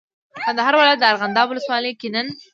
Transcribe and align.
کندهار 0.45 0.73
ولایت 0.75 1.01
ارغنداب 1.11 1.47
ولسوالۍ 1.49 1.91
کې 1.99 2.09
نن 2.13 2.27